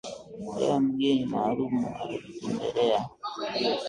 [0.57, 3.01] Leo mgeni maalum atatutembelea